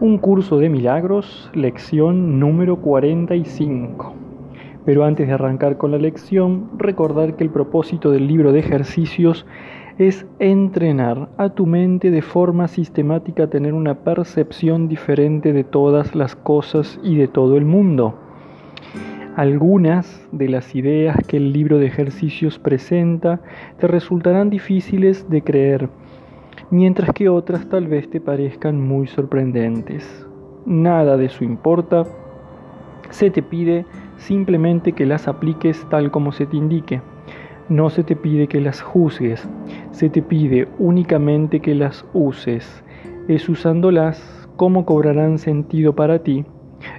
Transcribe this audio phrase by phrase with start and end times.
[0.00, 4.14] Un curso de milagros, lección número 45.
[4.86, 9.44] Pero antes de arrancar con la lección, recordar que el propósito del libro de ejercicios
[9.98, 16.14] es entrenar a tu mente de forma sistemática a tener una percepción diferente de todas
[16.14, 18.14] las cosas y de todo el mundo.
[19.36, 23.42] Algunas de las ideas que el libro de ejercicios presenta
[23.78, 25.90] te resultarán difíciles de creer
[26.70, 30.26] mientras que otras tal vez te parezcan muy sorprendentes.
[30.66, 32.04] Nada de eso importa,
[33.10, 37.00] se te pide simplemente que las apliques tal como se te indique.
[37.68, 39.48] No se te pide que las juzgues,
[39.90, 42.84] se te pide únicamente que las uses.
[43.28, 46.44] Es usándolas como cobrarán sentido para ti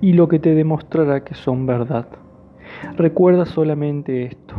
[0.00, 2.06] y lo que te demostrará que son verdad.
[2.96, 4.56] Recuerda solamente esto.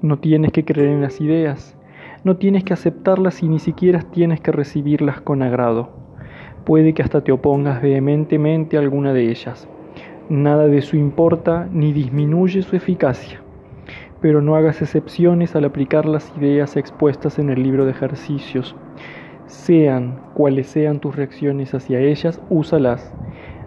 [0.00, 1.76] No tienes que creer en las ideas,
[2.24, 5.90] no tienes que aceptarlas y ni siquiera tienes que recibirlas con agrado.
[6.64, 9.68] Puede que hasta te opongas vehementemente a alguna de ellas.
[10.28, 13.40] Nada de eso importa ni disminuye su eficacia.
[14.20, 18.76] Pero no hagas excepciones al aplicar las ideas expuestas en el libro de ejercicios.
[19.46, 23.12] Sean cuales sean tus reacciones hacia ellas, úsalas.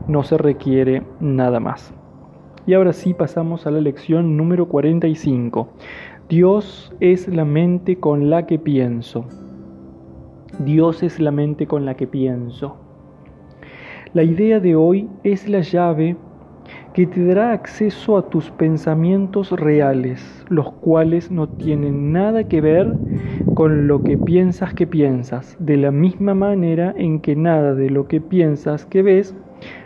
[0.08, 1.94] No se requiere nada más.
[2.66, 5.67] Y ahora sí pasamos a la lección número 45.
[6.28, 9.26] Dios es la mente con la que pienso.
[10.58, 12.78] Dios es la mente con la que pienso.
[14.16, 16.18] La idea de hoy es la llave
[16.94, 22.92] que te dará acceso a tus pensamientos reales, los cuales no tienen nada que ver
[23.53, 28.08] con lo que piensas que piensas, de la misma manera en que nada de lo
[28.08, 29.36] que piensas que ves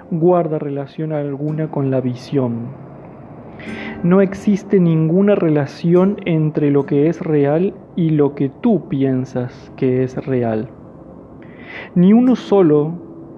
[0.09, 2.88] guarda relación alguna con la visión.
[4.03, 10.03] No existe ninguna relación entre lo que es real y lo que tú piensas que
[10.03, 10.69] es real.
[11.95, 12.93] Ni uno solo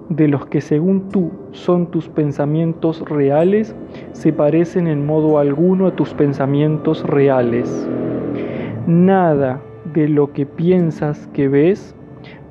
[0.08, 3.74] de los que según tú son tus pensamientos reales
[4.12, 7.88] se parecen en modo alguno a tus pensamientos reales.
[8.86, 9.60] Nada
[9.94, 11.94] de lo que piensas que ves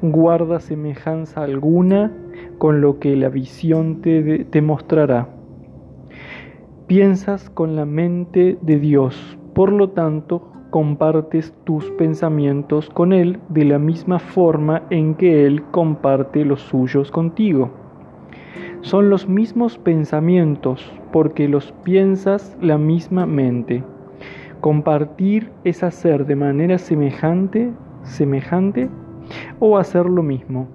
[0.01, 2.11] guarda semejanza alguna
[2.57, 5.27] con lo que la visión te, mostrará.
[6.91, 13.63] Piensas con la mente de Dios, por lo tanto, compartes tus pensamientos con Él de
[13.63, 17.71] la misma forma en que Él comparte los suyos contigo.
[18.81, 23.85] Son los mismos pensamientos porque los piensas la misma mente.
[24.59, 27.71] Compartir es hacer de manera semejante,
[28.03, 28.89] semejante
[29.59, 30.67] o hacer lo mismo.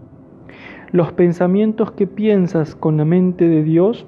[0.92, 4.06] Los pensamientos que piensas con la mente de Dios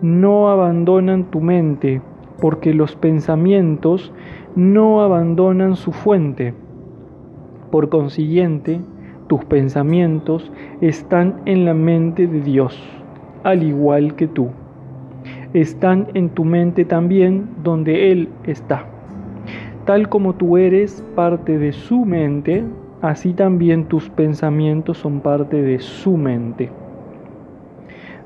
[0.00, 2.00] no abandonan tu mente,
[2.40, 4.12] porque los pensamientos
[4.54, 6.54] no abandonan su fuente.
[7.70, 8.80] Por consiguiente,
[9.26, 12.78] tus pensamientos están en la mente de Dios,
[13.44, 14.48] al igual que tú.
[15.52, 18.86] Están en tu mente también donde Él está.
[19.84, 22.64] Tal como tú eres parte de su mente,
[23.00, 26.70] así también tus pensamientos son parte de su mente.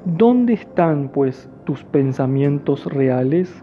[0.05, 3.63] ¿Dónde están, pues, tus pensamientos reales?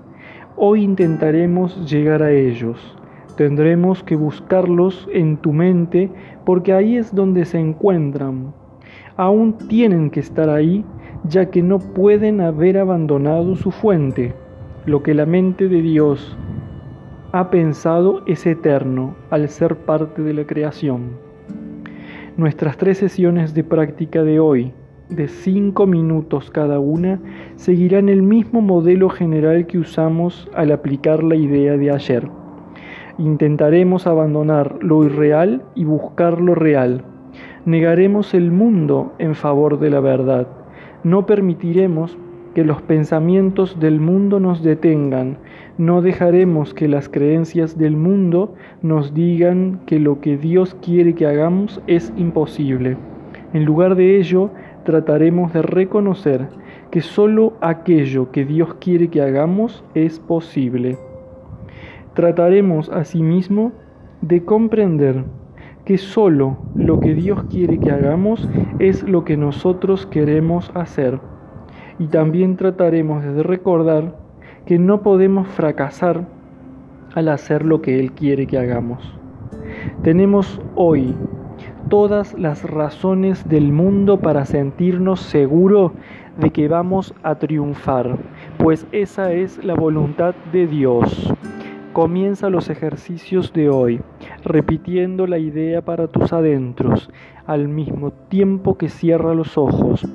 [0.55, 2.97] Hoy intentaremos llegar a ellos.
[3.35, 6.09] Tendremos que buscarlos en tu mente
[6.45, 8.53] porque ahí es donde se encuentran.
[9.17, 10.85] Aún tienen que estar ahí
[11.25, 14.33] ya que no pueden haber abandonado su fuente.
[14.85, 16.38] Lo que la mente de Dios
[17.33, 21.17] ha pensado es eterno al ser parte de la creación.
[22.38, 24.73] Nuestras tres sesiones de práctica de hoy
[25.09, 27.20] de 5 minutos cada una
[27.56, 32.28] seguirán el mismo modelo general que usamos al aplicar la idea de ayer.
[33.18, 37.03] Intentaremos abandonar lo irreal y buscar lo real.
[37.66, 40.47] Negaremos el mundo en favor de la verdad.
[41.03, 42.18] No permitiremos
[42.53, 45.38] que los pensamientos del mundo nos detengan.
[45.78, 51.26] No dejaremos que las creencias del mundo nos digan que lo que Dios quiere que
[51.26, 52.97] hagamos es imposible.
[53.53, 54.52] En lugar de ello,
[54.90, 56.47] trataremos de reconocer
[56.90, 60.97] que solo aquello que Dios quiere que hagamos es posible.
[62.16, 63.72] Trataremos asimismo
[64.22, 65.26] de comprender
[65.86, 68.50] que solo lo que Dios quiere que hagamos
[68.80, 71.20] es lo que nosotros queremos hacer.
[72.00, 74.16] Y también trataremos de recordar
[74.66, 76.26] que no podemos fracasar
[77.14, 79.16] al hacer lo que Él quiere que hagamos.
[80.02, 81.14] Tenemos hoy
[81.90, 85.91] todas las razones del mundo para sentirnos seguros
[86.38, 88.18] de que vamos a triunfar,
[88.59, 91.34] pues esa es la voluntad de Dios.
[91.91, 94.02] Comienza los ejercicios de hoy,
[94.44, 97.09] repitiendo la idea para tus adentros,
[97.47, 100.08] al mismo tiempo que cierra los ojos.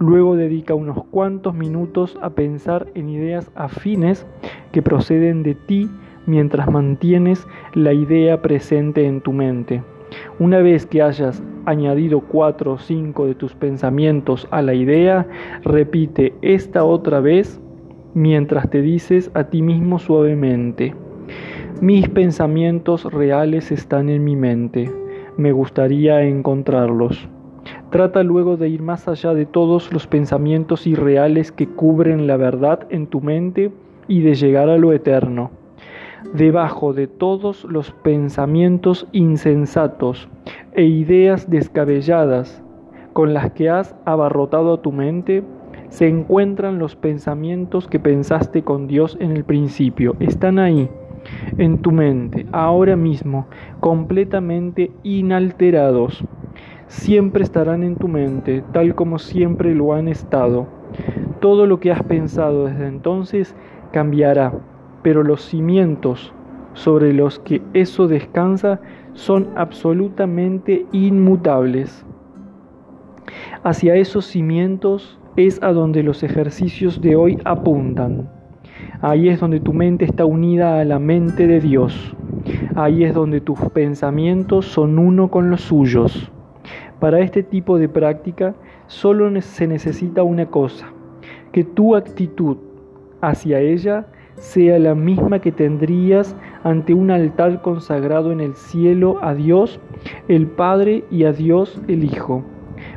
[0.00, 4.26] Luego dedica unos cuantos minutos a pensar en ideas afines
[4.72, 5.88] que proceden de ti
[6.26, 9.82] mientras mantienes la idea presente en tu mente.
[10.38, 15.26] Una vez que hayas añadido cuatro o cinco de tus pensamientos a la idea,
[15.62, 17.60] repite esta otra vez
[18.14, 20.94] mientras te dices a ti mismo suavemente,
[21.80, 24.90] mis pensamientos reales están en mi mente,
[25.36, 27.28] me gustaría encontrarlos.
[27.90, 32.86] Trata luego de ir más allá de todos los pensamientos irreales que cubren la verdad
[32.90, 33.70] en tu mente
[34.08, 35.50] y de llegar a lo eterno.
[36.34, 40.28] Debajo de todos los pensamientos insensatos
[40.72, 42.62] e ideas descabelladas
[43.12, 45.42] con las que has abarrotado a tu mente,
[45.88, 50.14] se encuentran los pensamientos que pensaste con Dios en el principio.
[50.20, 50.88] Están ahí,
[51.58, 53.46] en tu mente, ahora mismo,
[53.80, 56.24] completamente inalterados.
[56.86, 60.66] Siempre estarán en tu mente, tal como siempre lo han estado.
[61.40, 63.56] Todo lo que has pensado desde entonces
[63.92, 64.52] cambiará,
[65.02, 66.32] pero los cimientos
[66.74, 68.80] sobre los que eso descansa
[69.14, 72.04] son absolutamente inmutables.
[73.62, 78.28] Hacia esos cimientos es a donde los ejercicios de hoy apuntan.
[79.02, 82.14] Ahí es donde tu mente está unida a la mente de Dios.
[82.74, 86.30] Ahí es donde tus pensamientos son uno con los suyos.
[86.98, 88.54] Para este tipo de práctica
[88.86, 90.86] solo se necesita una cosa,
[91.52, 92.58] que tu actitud
[93.22, 94.06] hacia ella
[94.40, 99.80] sea la misma que tendrías ante un altar consagrado en el cielo a Dios
[100.26, 102.44] el Padre y a Dios el Hijo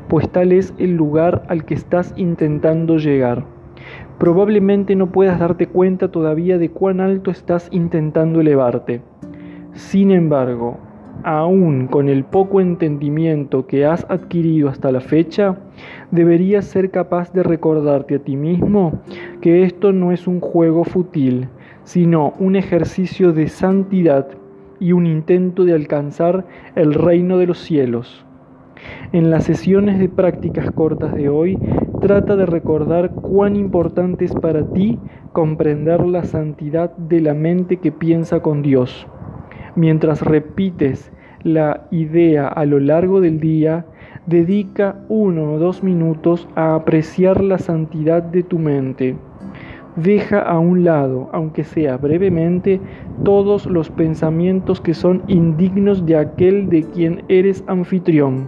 [0.08, 3.46] pues tal es el lugar al que estás intentando llegar.
[4.20, 9.02] Probablemente no puedas darte cuenta todavía de cuán alto estás intentando elevarte.
[9.74, 10.78] Sin embargo,
[11.24, 15.58] aún con el poco entendimiento que has adquirido hasta la fecha,
[16.12, 19.02] deberías ser capaz de recordarte a ti mismo
[19.44, 21.50] que esto no es un juego fútil,
[21.84, 24.26] sino un ejercicio de santidad
[24.80, 26.46] y un intento de alcanzar
[26.76, 28.26] el reino de los cielos.
[29.12, 31.60] En las sesiones de prácticas cortas de hoy,
[32.00, 34.98] trata de recordar cuán importante es para ti
[35.34, 39.08] comprender la santidad de la mente que piensa con Dios.
[39.76, 41.12] Mientras repites
[41.44, 43.86] la idea a lo largo del día,
[44.26, 49.18] dedica uno o dos minutos a apreciar la santidad de tu mente.
[49.96, 52.82] Deja a un lado, aunque sea brevemente,
[53.24, 58.48] todos los pensamientos que son indignos de aquel de quien eres anfitrión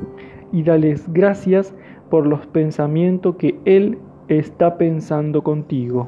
[0.51, 1.75] y dales gracias
[2.09, 6.07] por los pensamientos que Él está pensando contigo.